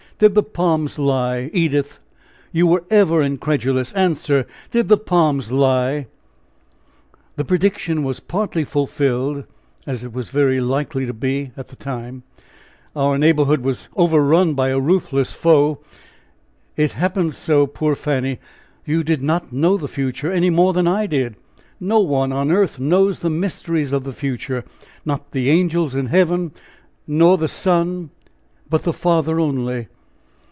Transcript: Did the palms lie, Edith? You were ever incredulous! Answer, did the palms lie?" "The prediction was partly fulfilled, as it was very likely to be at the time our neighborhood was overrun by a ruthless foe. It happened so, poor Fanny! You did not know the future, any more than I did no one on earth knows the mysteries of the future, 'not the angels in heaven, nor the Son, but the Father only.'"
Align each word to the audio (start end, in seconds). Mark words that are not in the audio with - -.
Did 0.21 0.35
the 0.35 0.43
palms 0.43 0.99
lie, 0.99 1.49
Edith? 1.51 1.99
You 2.51 2.67
were 2.67 2.83
ever 2.91 3.23
incredulous! 3.23 3.91
Answer, 3.93 4.45
did 4.69 4.87
the 4.87 4.99
palms 4.99 5.51
lie?" 5.51 6.05
"The 7.37 7.43
prediction 7.43 8.03
was 8.03 8.19
partly 8.19 8.63
fulfilled, 8.63 9.45
as 9.87 10.03
it 10.03 10.13
was 10.13 10.29
very 10.29 10.61
likely 10.61 11.07
to 11.07 11.13
be 11.13 11.49
at 11.57 11.69
the 11.69 11.75
time 11.75 12.21
our 12.95 13.17
neighborhood 13.17 13.61
was 13.61 13.87
overrun 13.95 14.53
by 14.53 14.69
a 14.69 14.79
ruthless 14.79 15.33
foe. 15.33 15.79
It 16.77 16.91
happened 16.91 17.33
so, 17.33 17.65
poor 17.65 17.95
Fanny! 17.95 18.37
You 18.85 19.03
did 19.03 19.23
not 19.23 19.51
know 19.51 19.75
the 19.75 19.87
future, 19.87 20.31
any 20.31 20.51
more 20.51 20.71
than 20.71 20.87
I 20.87 21.07
did 21.07 21.35
no 21.79 21.99
one 21.99 22.31
on 22.31 22.51
earth 22.51 22.79
knows 22.79 23.21
the 23.21 23.31
mysteries 23.31 23.91
of 23.91 24.03
the 24.03 24.13
future, 24.13 24.65
'not 25.03 25.31
the 25.31 25.49
angels 25.49 25.95
in 25.95 26.05
heaven, 26.13 26.51
nor 27.07 27.39
the 27.39 27.47
Son, 27.47 28.11
but 28.69 28.83
the 28.83 28.93
Father 28.93 29.39
only.'" 29.39 29.87